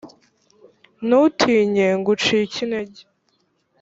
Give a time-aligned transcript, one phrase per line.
[1.05, 3.01] ntutinye, ngo ucike intege!